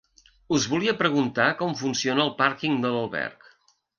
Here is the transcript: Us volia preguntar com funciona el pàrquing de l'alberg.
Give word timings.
Us 0.55 0.63
volia 0.71 0.95
preguntar 1.01 1.45
com 1.59 1.77
funciona 1.83 2.25
el 2.25 2.33
pàrquing 2.41 2.83
de 2.87 2.95
l'alberg. 2.95 3.49